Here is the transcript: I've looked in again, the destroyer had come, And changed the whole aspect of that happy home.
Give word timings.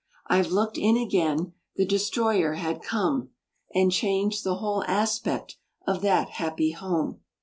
I've 0.25 0.47
looked 0.47 0.79
in 0.79 0.97
again, 0.97 1.53
the 1.75 1.85
destroyer 1.85 2.53
had 2.53 2.81
come, 2.81 3.29
And 3.75 3.91
changed 3.91 4.43
the 4.43 4.55
whole 4.55 4.83
aspect 4.85 5.57
of 5.85 6.01
that 6.01 6.27
happy 6.29 6.71
home. 6.71 7.19